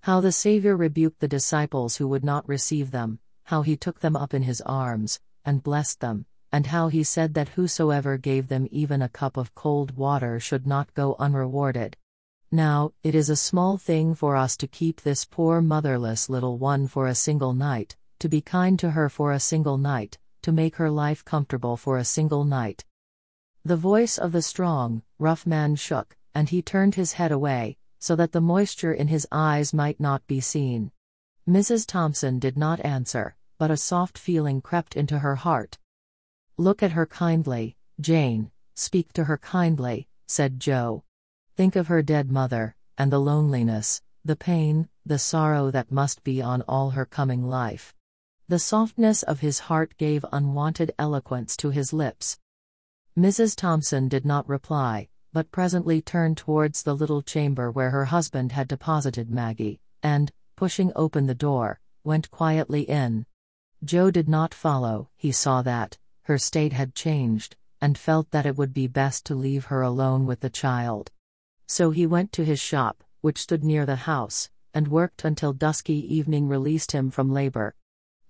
How 0.00 0.20
the 0.20 0.32
Savior 0.32 0.76
rebuked 0.76 1.20
the 1.20 1.28
disciples 1.28 1.98
who 1.98 2.08
would 2.08 2.24
not 2.24 2.48
receive 2.48 2.90
them, 2.90 3.20
how 3.44 3.62
he 3.62 3.76
took 3.76 4.00
them 4.00 4.16
up 4.16 4.34
in 4.34 4.42
his 4.42 4.60
arms, 4.62 5.20
and 5.44 5.62
blessed 5.62 6.00
them, 6.00 6.26
and 6.50 6.66
how 6.66 6.88
he 6.88 7.04
said 7.04 7.34
that 7.34 7.50
whosoever 7.50 8.16
gave 8.16 8.48
them 8.48 8.66
even 8.72 9.00
a 9.00 9.08
cup 9.08 9.36
of 9.36 9.54
cold 9.54 9.96
water 9.96 10.40
should 10.40 10.66
not 10.66 10.92
go 10.94 11.14
unrewarded. 11.20 11.96
Now, 12.50 12.92
it 13.04 13.14
is 13.14 13.30
a 13.30 13.36
small 13.36 13.78
thing 13.78 14.16
for 14.16 14.34
us 14.34 14.56
to 14.56 14.66
keep 14.66 15.02
this 15.02 15.26
poor 15.26 15.60
motherless 15.60 16.28
little 16.28 16.58
one 16.58 16.88
for 16.88 17.06
a 17.06 17.14
single 17.14 17.52
night, 17.52 17.96
to 18.18 18.28
be 18.28 18.40
kind 18.40 18.80
to 18.80 18.90
her 18.90 19.08
for 19.08 19.30
a 19.30 19.38
single 19.38 19.78
night, 19.78 20.18
to 20.42 20.52
make 20.52 20.76
her 20.76 20.90
life 20.90 21.24
comfortable 21.24 21.76
for 21.76 21.96
a 21.98 22.04
single 22.04 22.44
night. 22.44 22.84
The 23.64 23.76
voice 23.76 24.18
of 24.18 24.32
the 24.32 24.42
strong, 24.42 25.02
rough 25.18 25.46
man 25.46 25.76
shook, 25.76 26.16
and 26.34 26.48
he 26.48 26.62
turned 26.62 26.94
his 26.94 27.14
head 27.14 27.32
away, 27.32 27.76
so 27.98 28.16
that 28.16 28.32
the 28.32 28.40
moisture 28.40 28.92
in 28.92 29.08
his 29.08 29.26
eyes 29.30 29.74
might 29.74 30.00
not 30.00 30.26
be 30.26 30.40
seen. 30.40 30.92
Mrs. 31.48 31.86
Thompson 31.86 32.38
did 32.38 32.56
not 32.56 32.84
answer, 32.84 33.36
but 33.58 33.70
a 33.70 33.76
soft 33.76 34.16
feeling 34.16 34.60
crept 34.60 34.96
into 34.96 35.18
her 35.18 35.36
heart, 35.36 35.78
Look 36.60 36.82
at 36.82 36.92
her 36.92 37.06
kindly, 37.06 37.78
Jane, 38.02 38.50
speak 38.74 39.14
to 39.14 39.24
her 39.24 39.38
kindly, 39.38 40.08
said 40.28 40.60
Joe. 40.60 41.04
Think 41.56 41.74
of 41.74 41.86
her 41.86 42.02
dead 42.02 42.30
mother, 42.30 42.76
and 42.98 43.10
the 43.10 43.18
loneliness, 43.18 44.02
the 44.26 44.36
pain, 44.36 44.90
the 45.06 45.18
sorrow 45.18 45.70
that 45.70 45.90
must 45.90 46.22
be 46.22 46.42
on 46.42 46.60
all 46.68 46.90
her 46.90 47.06
coming 47.06 47.48
life. 47.48 47.94
The 48.50 48.58
softness 48.58 49.22
of 49.22 49.38
his 49.38 49.60
heart 49.60 49.96
gave 49.96 50.24
unwonted 50.32 50.90
eloquence 50.98 51.56
to 51.58 51.70
his 51.70 51.92
lips. 51.92 52.36
Mrs. 53.16 53.54
Thompson 53.54 54.08
did 54.08 54.26
not 54.26 54.48
reply, 54.48 55.08
but 55.32 55.52
presently 55.52 56.02
turned 56.02 56.36
towards 56.36 56.82
the 56.82 56.96
little 56.96 57.22
chamber 57.22 57.70
where 57.70 57.90
her 57.90 58.06
husband 58.06 58.50
had 58.50 58.66
deposited 58.66 59.30
Maggie, 59.30 59.78
and, 60.02 60.32
pushing 60.56 60.90
open 60.96 61.26
the 61.26 61.34
door, 61.36 61.78
went 62.02 62.32
quietly 62.32 62.82
in. 62.82 63.24
Joe 63.84 64.10
did 64.10 64.28
not 64.28 64.52
follow, 64.52 65.10
he 65.16 65.30
saw 65.30 65.62
that, 65.62 65.96
her 66.22 66.36
state 66.36 66.72
had 66.72 66.96
changed, 66.96 67.54
and 67.80 67.96
felt 67.96 68.32
that 68.32 68.46
it 68.46 68.58
would 68.58 68.74
be 68.74 68.88
best 68.88 69.24
to 69.26 69.36
leave 69.36 69.66
her 69.66 69.80
alone 69.80 70.26
with 70.26 70.40
the 70.40 70.50
child. 70.50 71.12
So 71.68 71.92
he 71.92 72.04
went 72.04 72.32
to 72.32 72.44
his 72.44 72.58
shop, 72.58 73.04
which 73.20 73.38
stood 73.38 73.62
near 73.62 73.86
the 73.86 74.10
house, 74.10 74.50
and 74.74 74.88
worked 74.88 75.24
until 75.24 75.52
dusky 75.52 76.02
evening 76.12 76.48
released 76.48 76.90
him 76.90 77.12
from 77.12 77.30
labor. 77.30 77.76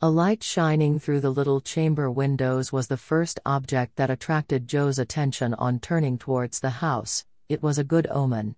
A 0.03 0.09
light 0.09 0.43
shining 0.43 0.99
through 0.99 1.21
the 1.21 1.29
little 1.29 1.61
chamber 1.61 2.11
windows 2.11 2.73
was 2.73 2.87
the 2.87 2.97
first 2.97 3.39
object 3.45 3.97
that 3.97 4.09
attracted 4.09 4.67
Joe's 4.67 4.99
attention 4.99 5.53
on 5.53 5.79
turning 5.79 6.17
towards 6.17 6.61
the 6.61 6.71
house, 6.71 7.27
it 7.51 7.63
was 7.63 7.77
a 7.77 7.85
good 7.85 8.07
omen. 8.11 8.57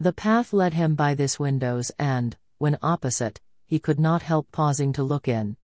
The 0.00 0.14
path 0.14 0.54
led 0.54 0.72
him 0.72 0.94
by 0.94 1.14
this 1.14 1.38
windows 1.38 1.92
and, 1.98 2.38
when 2.56 2.78
opposite, 2.80 3.38
he 3.66 3.78
could 3.78 4.00
not 4.00 4.22
help 4.22 4.50
pausing 4.50 4.94
to 4.94 5.02
look 5.02 5.28
in. 5.28 5.58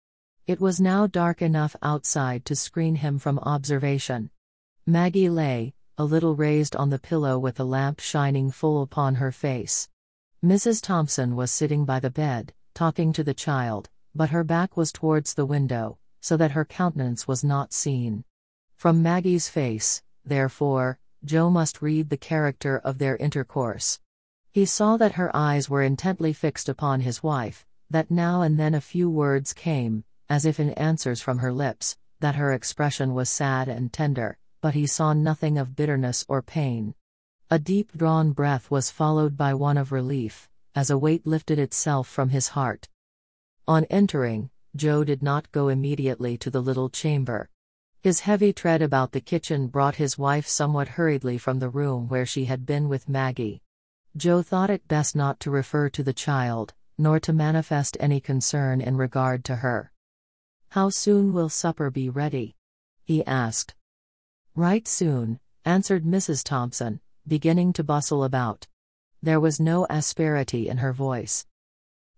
It 0.46 0.60
was 0.60 0.78
now 0.78 1.06
dark 1.06 1.40
enough 1.40 1.74
outside 1.80 2.44
to 2.44 2.54
screen 2.54 2.96
him 2.96 3.18
from 3.18 3.38
observation. 3.38 4.28
Maggie 4.84 5.30
lay, 5.30 5.72
a 5.96 6.04
little 6.04 6.36
raised 6.36 6.76
on 6.76 6.90
the 6.90 6.98
pillow 6.98 7.38
with 7.38 7.54
the 7.54 7.64
lamp 7.64 7.98
shining 7.98 8.50
full 8.50 8.82
upon 8.82 9.14
her 9.14 9.32
face. 9.32 9.88
Mrs. 10.44 10.82
Thompson 10.82 11.34
was 11.34 11.50
sitting 11.50 11.86
by 11.86 11.98
the 11.98 12.10
bed, 12.10 12.52
talking 12.74 13.14
to 13.14 13.24
the 13.24 13.32
child, 13.32 13.88
but 14.14 14.30
her 14.30 14.44
back 14.44 14.76
was 14.76 14.92
towards 14.92 15.34
the 15.34 15.46
window, 15.46 15.98
so 16.20 16.36
that 16.36 16.52
her 16.52 16.64
countenance 16.64 17.26
was 17.26 17.42
not 17.44 17.72
seen. 17.72 18.24
From 18.76 19.02
Maggie's 19.02 19.48
face, 19.48 20.02
therefore, 20.24 20.98
Joe 21.24 21.50
must 21.50 21.82
read 21.82 22.10
the 22.10 22.16
character 22.16 22.78
of 22.78 22.98
their 22.98 23.16
intercourse. 23.16 24.00
He 24.50 24.66
saw 24.66 24.96
that 24.98 25.12
her 25.12 25.34
eyes 25.34 25.68
were 25.68 25.82
intently 25.82 26.32
fixed 26.32 26.68
upon 26.68 27.00
his 27.00 27.22
wife, 27.22 27.66
that 27.90 28.10
now 28.10 28.42
and 28.42 28.58
then 28.58 28.74
a 28.74 28.80
few 28.80 29.10
words 29.10 29.52
came, 29.52 30.04
as 30.28 30.44
if 30.44 30.60
in 30.60 30.70
answers 30.70 31.20
from 31.20 31.38
her 31.38 31.52
lips, 31.52 31.96
that 32.20 32.36
her 32.36 32.52
expression 32.52 33.14
was 33.14 33.28
sad 33.28 33.68
and 33.68 33.92
tender, 33.92 34.38
but 34.60 34.74
he 34.74 34.86
saw 34.86 35.12
nothing 35.12 35.58
of 35.58 35.76
bitterness 35.76 36.24
or 36.28 36.40
pain. 36.40 36.94
A 37.50 37.58
deep 37.58 37.92
drawn 37.96 38.32
breath 38.32 38.70
was 38.70 38.90
followed 38.90 39.36
by 39.36 39.54
one 39.54 39.76
of 39.76 39.92
relief, 39.92 40.48
as 40.74 40.88
a 40.88 40.98
weight 40.98 41.26
lifted 41.26 41.58
itself 41.58 42.08
from 42.08 42.30
his 42.30 42.48
heart. 42.48 42.88
On 43.66 43.84
entering, 43.84 44.50
Joe 44.76 45.04
did 45.04 45.22
not 45.22 45.50
go 45.50 45.68
immediately 45.68 46.36
to 46.38 46.50
the 46.50 46.60
little 46.60 46.90
chamber. 46.90 47.48
His 48.02 48.20
heavy 48.20 48.52
tread 48.52 48.82
about 48.82 49.12
the 49.12 49.22
kitchen 49.22 49.68
brought 49.68 49.96
his 49.96 50.18
wife 50.18 50.46
somewhat 50.46 50.88
hurriedly 50.88 51.38
from 51.38 51.60
the 51.60 51.70
room 51.70 52.08
where 52.08 52.26
she 52.26 52.44
had 52.44 52.66
been 52.66 52.90
with 52.90 53.08
Maggie. 53.08 53.62
Joe 54.16 54.42
thought 54.42 54.68
it 54.68 54.86
best 54.86 55.16
not 55.16 55.40
to 55.40 55.50
refer 55.50 55.88
to 55.88 56.02
the 56.02 56.12
child, 56.12 56.74
nor 56.98 57.18
to 57.20 57.32
manifest 57.32 57.96
any 57.98 58.20
concern 58.20 58.82
in 58.82 58.98
regard 58.98 59.44
to 59.46 59.56
her. 59.56 59.90
How 60.70 60.90
soon 60.90 61.32
will 61.32 61.48
supper 61.48 61.90
be 61.90 62.10
ready? 62.10 62.56
he 63.02 63.24
asked. 63.24 63.74
Right 64.54 64.86
soon, 64.86 65.40
answered 65.64 66.04
Mrs. 66.04 66.44
Thompson, 66.44 67.00
beginning 67.26 67.72
to 67.72 67.82
bustle 67.82 68.24
about. 68.24 68.66
There 69.22 69.40
was 69.40 69.58
no 69.58 69.86
asperity 69.88 70.68
in 70.68 70.78
her 70.78 70.92
voice. 70.92 71.46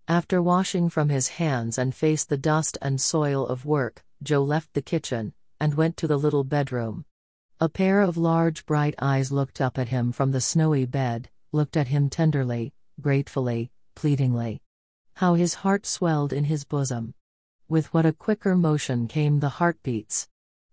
After 0.09 0.41
washing 0.41 0.89
from 0.89 1.09
his 1.09 1.27
hands 1.27 1.77
and 1.77 1.93
face 1.93 2.23
the 2.23 2.37
dust 2.37 2.77
and 2.81 3.01
soil 3.01 3.45
of 3.45 3.65
work, 3.65 4.05
Joe 4.23 4.41
left 4.41 4.73
the 4.73 4.81
kitchen 4.81 5.33
and 5.59 5.73
went 5.73 5.97
to 5.97 6.07
the 6.07 6.17
little 6.17 6.45
bedroom. 6.45 7.03
A 7.59 7.67
pair 7.67 7.99
of 7.99 8.15
large 8.15 8.65
bright 8.65 8.95
eyes 8.99 9.33
looked 9.33 9.59
up 9.59 9.77
at 9.77 9.89
him 9.89 10.13
from 10.13 10.31
the 10.31 10.39
snowy 10.39 10.85
bed, 10.85 11.29
looked 11.51 11.75
at 11.75 11.89
him 11.89 12.09
tenderly, 12.09 12.71
gratefully, 13.01 13.69
pleadingly. 13.95 14.61
How 15.15 15.33
his 15.33 15.55
heart 15.55 15.85
swelled 15.85 16.31
in 16.31 16.45
his 16.45 16.63
bosom. 16.63 17.13
With 17.67 17.93
what 17.93 18.05
a 18.05 18.13
quicker 18.13 18.55
motion 18.55 19.09
came 19.09 19.41
the 19.41 19.49
heartbeats. 19.59 20.29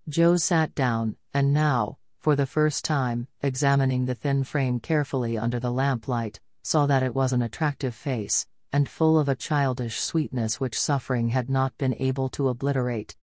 Joe 0.09 0.37
sat 0.37 0.77
down, 0.77 1.17
and 1.33 1.53
now, 1.53 1.99
for 2.21 2.37
the 2.37 2.47
first 2.47 2.85
time, 2.85 3.27
examining 3.43 4.05
the 4.05 4.15
thin 4.15 4.45
frame 4.45 4.79
carefully 4.79 5.37
under 5.37 5.59
the 5.59 5.73
lamplight, 5.73 6.39
saw 6.63 6.87
that 6.87 7.03
it 7.03 7.17
was 7.17 7.33
an 7.33 7.43
attractive 7.43 7.97
face, 7.97 8.47
and 8.75 8.89
full 8.89 9.21
of 9.21 9.29
a 9.29 9.37
childish 9.37 10.01
sweetness 10.01 10.59
which 10.59 10.81
suffering 10.81 11.29
had 11.29 11.49
not 11.49 11.79
been 11.79 11.95
able 12.01 12.29
to 12.29 12.49
obliterate. 12.49 13.15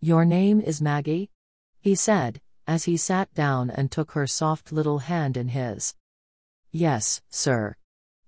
Your 0.00 0.24
name 0.24 0.60
is 0.60 0.82
Maggie? 0.82 1.30
he 1.80 1.94
said, 1.94 2.40
as 2.66 2.82
he 2.82 2.96
sat 2.96 3.32
down 3.32 3.70
and 3.70 3.92
took 3.92 4.10
her 4.10 4.26
soft 4.26 4.72
little 4.72 4.98
hand 4.98 5.36
in 5.36 5.50
his. 5.50 5.94
Yes, 6.72 7.22
sir. 7.30 7.76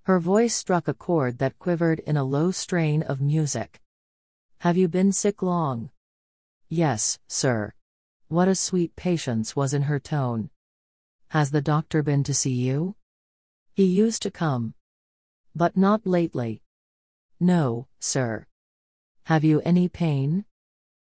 Her 0.03 0.21
voice 0.21 0.55
struck 0.55 0.87
a 0.87 0.95
chord 0.95 1.39
that 1.39 1.59
quivered 1.59 1.99
in 1.99 2.17
a 2.17 2.23
low 2.23 2.53
strain 2.53 3.03
of 3.03 3.21
music. 3.21 3.81
Have 4.59 4.77
you 4.77 4.87
been 4.87 5.11
sick 5.11 5.43
long? 5.43 5.91
Yes, 6.69 7.19
sir. 7.27 7.73
What 8.29 8.47
a 8.47 8.55
sweet 8.55 8.95
patience 8.95 9.57
was 9.57 9.75
in 9.75 9.83
her 9.83 9.99
tone. 9.99 10.51
Has 11.31 11.51
the 11.51 11.61
doctor 11.61 12.05
been 12.05 12.23
to 12.23 12.33
see 12.33 12.55
you? 12.55 12.95
He 13.73 13.87
used 13.87 14.23
to 14.23 14.31
come. 14.31 14.75
But 15.57 15.77
not 15.77 16.07
lately. 16.07 16.63
No, 17.39 17.87
sir. 18.01 18.47
Have 19.25 19.45
you 19.45 19.61
any 19.61 19.89
pain? 19.89 20.45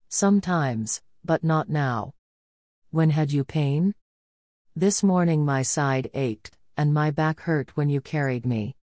Sometimes, 0.09 1.03
but 1.25 1.45
not 1.45 1.69
now. 1.69 2.15
When 2.91 3.11
had 3.11 3.33
you 3.33 3.45
pain? 3.45 3.95
This 4.75 5.03
morning 5.03 5.45
my 5.45 5.63
side 5.63 6.11
ached, 6.15 6.57
and 6.77 6.95
my 6.95 7.11
back 7.11 7.41
hurt 7.41 7.77
when 7.77 7.91
you 7.91 8.01
carried 8.01 8.47
me. 8.47 8.77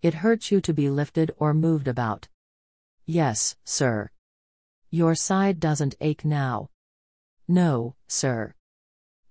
It 0.00 0.14
hurts 0.14 0.50
you 0.50 0.60
to 0.62 0.72
be 0.72 0.88
lifted 0.88 1.32
or 1.36 1.52
moved 1.52 1.86
about. 1.86 2.28
Yes, 3.04 3.56
sir. 3.64 4.10
Your 4.90 5.14
side 5.14 5.60
doesn't 5.60 5.96
ache 6.00 6.24
now. 6.24 6.70
No, 7.46 7.94
sir. 8.06 8.54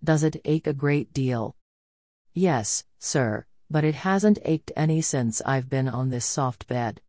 Does 0.03 0.23
it 0.23 0.41
ache 0.45 0.67
a 0.67 0.73
great 0.73 1.13
deal? 1.13 1.55
Yes, 2.33 2.83
sir, 2.99 3.47
but 3.69 3.83
it 3.83 3.95
hasn't 3.95 4.39
ached 4.45 4.71
any 4.75 5.01
since 5.01 5.41
I've 5.45 5.69
been 5.69 5.87
on 5.89 6.09
this 6.09 6.25
soft 6.25 6.67
bed. 6.67 7.01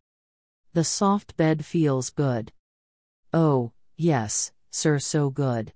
The 0.73 0.83
soft 0.83 1.35
bed 1.37 1.65
feels 1.65 2.09
good. 2.09 2.51
Oh, 3.33 3.71
yes, 3.97 4.51
sir, 4.71 4.99
so 4.99 5.29
good. 5.29 5.73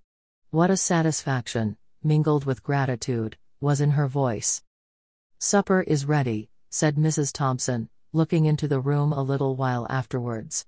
What 0.49 0.69
a 0.69 0.77
satisfaction, 0.77 1.77
mingled 2.03 2.45
with 2.45 2.63
gratitude, 2.63 3.37
was 3.59 3.81
in 3.81 3.91
her 3.91 4.07
voice. 4.07 4.63
Supper 5.39 5.81
is 5.81 6.05
ready, 6.05 6.49
said 6.69 6.95
Mrs. 6.95 7.33
Thompson, 7.33 7.89
looking 8.11 8.45
into 8.45 8.67
the 8.67 8.79
room 8.79 9.11
a 9.11 9.23
little 9.23 9.55
while 9.55 9.87
afterwards. 9.89 10.65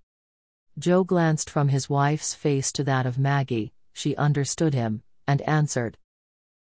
Joe 0.78 1.04
glanced 1.04 1.50
from 1.50 1.70
his 1.70 1.90
wife's 1.90 2.34
face 2.34 2.72
to 2.74 2.84
that 2.84 3.06
of 3.06 3.20
Maggie, 3.20 3.74
she 3.94 4.16
understood 4.16 4.74
him, 4.74 5.04
and 5.28 5.42
answered. 5.44 5.98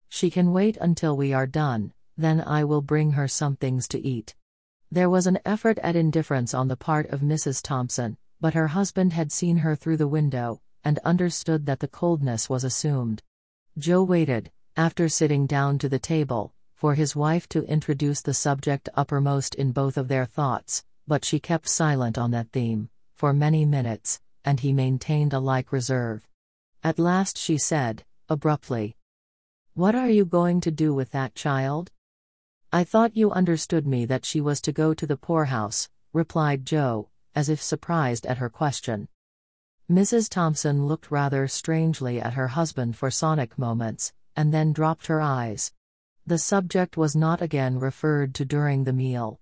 She 0.07 0.31
can 0.31 0.51
wait 0.51 0.77
until 0.77 1.15
we 1.15 1.33
are 1.33 1.45
done, 1.45 1.93
then 2.19 2.41
I 2.41 2.65
will 2.65 2.81
bring 2.81 3.11
her 3.13 3.27
some 3.27 3.55
things 3.55 3.88
to 3.89 4.05
eat. 4.05 4.35
There 4.91 5.09
was 5.09 5.25
an 5.25 5.39
effort 5.45 5.79
at 5.79 5.95
indifference 5.95 6.53
on 6.53 6.67
the 6.67 6.75
part 6.75 7.07
of 7.07 7.21
Mrs. 7.21 7.61
Thompson, 7.63 8.17
but 8.41 8.53
her 8.53 8.67
husband 8.67 9.13
had 9.13 9.31
seen 9.31 9.57
her 9.57 9.75
through 9.75 9.97
the 9.97 10.07
window, 10.07 10.61
and 10.83 10.99
understood 10.99 11.65
that 11.65 11.79
the 11.79 11.88
coldness 11.88 12.49
was 12.49 12.63
assumed. 12.63 13.23
Joe 13.77 14.03
waited, 14.03 14.51
after 14.75 15.07
sitting 15.07 15.47
down 15.47 15.77
to 15.79 15.88
the 15.88 15.99
table, 15.99 16.53
for 16.75 16.95
his 16.95 17.15
wife 17.15 17.47
to 17.49 17.63
introduce 17.63 18.21
the 18.21 18.33
subject 18.33 18.89
uppermost 18.95 19.55
in 19.55 19.71
both 19.71 19.97
of 19.97 20.09
their 20.09 20.25
thoughts, 20.25 20.83
but 21.07 21.23
she 21.23 21.39
kept 21.39 21.69
silent 21.69 22.17
on 22.17 22.31
that 22.31 22.51
theme 22.51 22.89
for 23.15 23.33
many 23.33 23.65
minutes, 23.65 24.21
and 24.45 24.61
he 24.61 24.71
maintained 24.71 25.33
a 25.33 25.39
like 25.39 25.71
reserve. 25.71 26.27
At 26.83 26.99
last 26.99 27.38
she 27.38 27.57
said, 27.57 28.05
abruptly, 28.29 28.95
What 29.73 29.93
are 29.93 30.09
you 30.09 30.23
going 30.23 30.61
to 30.61 30.71
do 30.71 30.93
with 30.93 31.11
that 31.11 31.35
child? 31.35 31.91
I 32.71 32.83
thought 32.83 33.17
you 33.17 33.31
understood 33.31 33.88
me 33.88 34.05
that 34.05 34.25
she 34.25 34.39
was 34.39 34.61
to 34.61 34.71
go 34.71 34.93
to 34.93 35.07
the 35.07 35.17
poorhouse, 35.17 35.89
replied 36.13 36.67
Joe, 36.67 37.09
as 37.33 37.49
if 37.49 37.59
surprised 37.59 38.27
at 38.27 38.38
her 38.38 38.49
question. 38.49 39.07
Mrs. 39.89 40.29
Thompson 40.29 40.85
looked 40.85 41.09
rather 41.09 41.47
strangely 41.47 42.21
at 42.21 42.33
her 42.33 42.49
husband 42.49 42.95
for 42.95 43.09
sonic 43.09 43.57
moments, 43.57 44.13
and 44.35 44.53
then 44.53 44.71
dropped 44.71 45.07
her 45.07 45.19
eyes. 45.19 45.73
The 46.27 46.38
subject 46.38 46.95
was 46.95 47.15
not 47.15 47.41
again 47.41 47.79
referred 47.79 48.35
to 48.35 48.45
during 48.45 48.83
the 48.83 48.93
meal. 48.93 49.39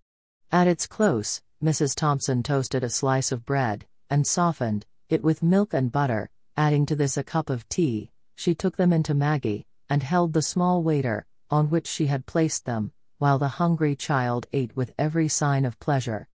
At 0.50 0.68
its 0.68 0.88
close, 0.88 1.42
Mrs. 1.62 1.96
Thompson 1.96 2.44
toasted 2.44 2.82
a 2.82 2.90
slice 2.90 3.34
of 3.34 3.46
bread, 3.46 3.86
and 4.10 4.26
softened 4.26 4.86
it 5.10 5.22
with 5.22 5.44
milk 5.44 5.74
and 5.74 5.92
butter, 5.92 6.30
adding 6.56 6.86
to 6.86 6.96
this 6.96 7.18
a 7.18 7.26
cup 7.26 7.50
of 7.50 7.68
tea. 7.68 8.10
She 8.36 8.56
took 8.56 8.78
them 8.78 8.94
into 8.94 9.14
Maggie, 9.14 9.66
and 9.90 10.02
held 10.02 10.32
the 10.32 10.42
small 10.42 10.82
waiter, 10.82 11.26
on 11.52 11.70
which 11.70 11.88
she 11.88 12.06
had 12.06 12.26
placed 12.26 12.64
them, 12.64 12.94
while 13.18 13.40
the 13.40 13.58
hungry 13.60 13.96
child 13.96 14.48
ate 14.54 14.76
with 14.76 14.94
every 14.98 15.28
sign 15.28 15.66
of 15.66 15.80
pleasure. 15.80 16.28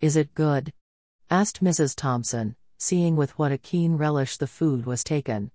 Is 0.00 0.16
it 0.16 0.34
good? 0.34 0.72
asked 1.30 1.62
Mrs. 1.62 1.94
Thompson, 1.96 2.56
seeing 2.78 3.16
with 3.16 3.38
what 3.38 3.52
a 3.52 3.58
keen 3.58 3.96
relish 3.96 4.36
the 4.36 4.46
food 4.46 4.84
was 4.84 5.04
taken. 5.04 5.50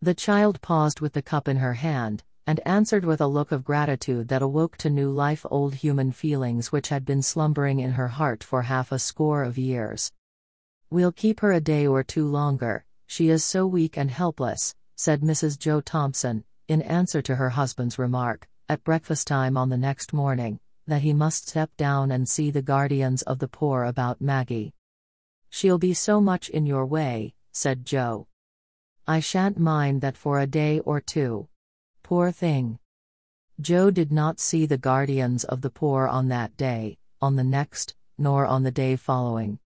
The 0.00 0.14
child 0.14 0.60
paused 0.60 1.00
with 1.00 1.12
the 1.12 1.22
cup 1.22 1.48
in 1.48 1.56
her 1.56 1.74
hand, 1.74 2.22
and 2.46 2.60
answered 2.66 3.04
with 3.04 3.20
a 3.20 3.26
look 3.26 3.52
of 3.52 3.64
gratitude 3.64 4.28
that 4.28 4.42
awoke 4.42 4.76
to 4.78 4.90
new 4.90 5.10
life 5.10 5.46
old 5.50 5.74
human 5.74 6.12
feelings 6.12 6.72
which 6.72 6.88
had 6.88 7.04
been 7.04 7.22
slumbering 7.22 7.78
in 7.78 7.92
her 7.92 8.08
heart 8.08 8.42
for 8.42 8.62
half 8.62 8.92
a 8.92 8.98
score 8.98 9.42
of 9.42 9.58
years. 9.58 10.12
We'll 10.90 11.12
keep 11.12 11.40
her 11.40 11.52
a 11.52 11.60
day 11.60 11.86
or 11.86 12.02
two 12.02 12.26
longer, 12.26 12.84
she 13.06 13.28
is 13.28 13.44
so 13.44 13.66
weak 13.66 13.96
and 13.96 14.10
helpless, 14.10 14.74
said 14.96 15.20
Mrs. 15.20 15.58
Joe 15.58 15.80
Thompson, 15.80 16.44
in 16.68 16.82
answer 16.82 17.22
to 17.22 17.36
her 17.36 17.50
husband's 17.50 17.98
remark, 17.98 18.48
at 18.68 18.84
breakfast 18.84 19.26
time 19.26 19.56
on 19.56 19.68
the 19.68 19.76
next 19.76 20.12
morning, 20.12 20.60
that 20.86 21.02
he 21.02 21.12
must 21.12 21.48
step 21.48 21.70
down 21.76 22.10
and 22.10 22.28
see 22.28 22.50
the 22.50 22.62
guardians 22.62 23.22
of 23.22 23.38
the 23.38 23.48
poor 23.48 23.84
about 23.84 24.20
Maggie. 24.20 24.72
She'll 25.50 25.78
be 25.78 25.94
so 25.94 26.20
much 26.20 26.48
in 26.48 26.66
your 26.66 26.86
way, 26.86 27.34
said 27.52 27.84
Joe. 27.84 28.26
I 29.06 29.20
shan't 29.20 29.58
mind 29.58 30.00
that 30.00 30.16
for 30.16 30.38
a 30.38 30.46
day 30.46 30.80
or 30.80 31.00
two. 31.00 31.48
Poor 32.02 32.30
thing. 32.30 32.78
Joe 33.60 33.90
did 33.90 34.10
not 34.10 34.40
see 34.40 34.66
the 34.66 34.78
guardians 34.78 35.44
of 35.44 35.60
the 35.60 35.70
poor 35.70 36.08
on 36.08 36.28
that 36.28 36.56
day, 36.56 36.98
on 37.20 37.36
the 37.36 37.44
next, 37.44 37.94
nor 38.18 38.46
on 38.46 38.62
the 38.62 38.70
day 38.70 38.96
following. 38.96 39.58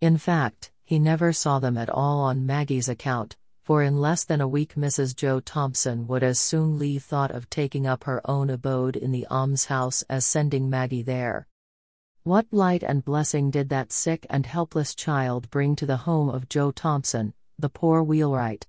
In 0.00 0.18
fact, 0.18 0.70
he 0.84 0.98
never 0.98 1.32
saw 1.32 1.58
them 1.58 1.76
at 1.78 1.90
all 1.90 2.20
on 2.20 2.46
Maggie's 2.46 2.88
account, 2.88 3.36
for 3.70 3.84
in 3.84 4.00
less 4.00 4.24
than 4.24 4.40
a 4.40 4.48
week 4.48 4.74
Mrs. 4.74 5.14
Joe 5.14 5.38
Thompson 5.38 6.08
would 6.08 6.24
as 6.24 6.40
soon 6.40 6.76
leave 6.76 7.04
thought 7.04 7.30
of 7.30 7.48
taking 7.48 7.86
up 7.86 8.02
her 8.02 8.20
own 8.28 8.50
abode 8.50 8.96
in 8.96 9.12
the 9.12 9.28
almshouse 9.30 10.02
as 10.10 10.26
sending 10.26 10.68
Maggie 10.68 11.04
there. 11.04 11.46
What 12.24 12.48
light 12.50 12.82
and 12.82 13.04
blessing 13.04 13.48
did 13.52 13.68
that 13.68 13.92
sick 13.92 14.26
and 14.28 14.44
helpless 14.44 14.92
child 14.92 15.48
bring 15.50 15.76
to 15.76 15.86
the 15.86 15.98
home 15.98 16.28
of 16.28 16.48
Joe 16.48 16.72
Thompson, 16.72 17.32
the 17.60 17.68
poor 17.68 18.02
wheelwright? 18.02 18.66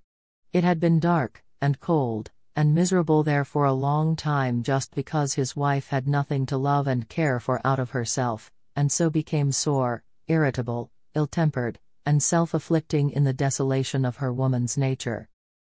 It 0.53 0.63
had 0.63 0.79
been 0.79 0.99
dark, 0.99 1.43
and 1.59 1.79
cold, 1.79 2.29
and 2.55 2.75
miserable 2.75 3.23
there 3.23 3.43
for 3.43 3.65
a 3.65 3.73
long 3.73 4.15
time 4.15 4.61
just 4.61 4.93
because 4.93 5.33
his 5.33 5.55
wife 5.55 5.87
had 5.87 6.07
nothing 6.07 6.45
to 6.45 6.57
love 6.57 6.85
and 6.85 7.09
care 7.09 7.39
for 7.39 7.59
out 7.65 7.79
of 7.79 7.89
herself, 7.89 8.51
and 8.75 8.91
so 8.91 9.09
became 9.09 9.51
sore, 9.51 10.03
irritable, 10.27 10.91
ill 11.15 11.25
tempered, 11.25 11.79
and 12.05 12.21
self 12.21 12.53
afflicting 12.53 13.09
in 13.09 13.23
the 13.23 13.33
desolation 13.33 14.05
of 14.05 14.17
her 14.17 14.33
woman's 14.33 14.77
nature. 14.77 15.29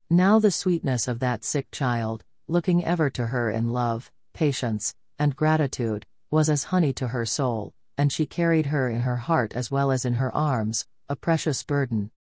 Now 0.10 0.40
the 0.40 0.52
sweetness 0.52 1.08
of 1.08 1.20
that 1.20 1.44
sick 1.44 1.72
child, 1.72 2.24
looking 2.48 2.84
ever 2.84 3.10
to 3.12 3.28
her 3.28 3.50
in 3.50 3.70
love, 3.70 4.12
patience, 4.34 4.96
and 5.18 5.36
gratitude, 5.36 6.06
was 6.32 6.50
as 6.50 6.66
honey 6.66 6.94
to 6.94 7.10
her 7.10 7.26
soul, 7.26 7.74
and 7.98 8.12
she 8.12 8.26
carried 8.26 8.68
her 8.68 8.90
in 8.90 9.02
her 9.02 9.18
heart 9.18 9.54
as 9.54 9.70
well 9.70 9.92
as 9.92 10.06
in 10.06 10.16
her 10.16 10.34
arms, 10.36 10.88
a 11.08 11.16
precious 11.16 11.64
burden. 11.64 12.12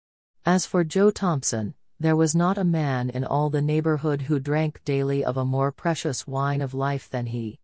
As 0.46 0.66
for 0.66 0.84
Joe 0.84 1.12
Thompson, 1.12 1.74
there 2.00 2.16
was 2.16 2.36
not 2.36 2.58
a 2.58 2.64
man 2.64 3.10
in 3.10 3.24
all 3.24 3.50
the 3.50 3.62
neighborhood 3.62 4.24
who 4.24 4.40
drank 4.40 4.84
daily 4.86 5.24
of 5.24 5.38
a 5.38 5.46
more 5.46 5.72
precious 5.72 6.26
wine 6.26 6.62
of 6.62 6.74
life 6.74 7.10
than 7.10 7.28
he. 7.28 7.60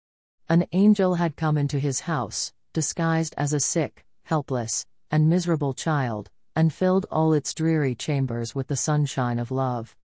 An 0.49 0.67
angel 0.71 1.15
had 1.15 1.35
come 1.37 1.57
into 1.57 1.79
his 1.79 2.01
house, 2.01 2.53
disguised 2.73 3.33
as 3.37 3.53
a 3.53 3.59
sick, 3.59 4.05
helpless, 4.23 4.85
and 5.09 5.29
miserable 5.29 5.73
child, 5.73 6.29
and 6.55 6.74
filled 6.74 7.05
all 7.12 7.33
its 7.33 7.53
dreary 7.53 7.93
chambers 7.93 8.55
with 8.55 8.67
the 8.67 8.77
sunshine 8.77 9.39
of 9.39 9.51
love. 9.51 9.93